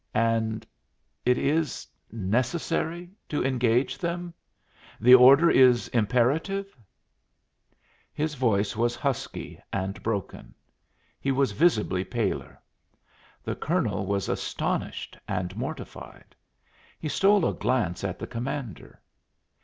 [0.15, 0.65] "And
[1.27, 4.33] it is necessary to engage them?
[4.99, 6.75] The order is imperative?"
[8.11, 10.55] His voice was husky and broken.
[11.19, 12.59] He was visibly paler.
[13.43, 16.35] The colonel was astonished and mortified.
[16.99, 18.99] He stole a glance at the commander.